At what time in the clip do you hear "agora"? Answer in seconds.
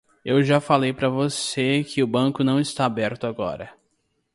3.27-3.71